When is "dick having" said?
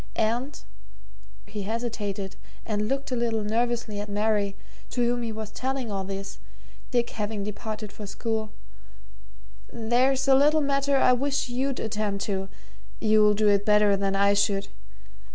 6.89-7.43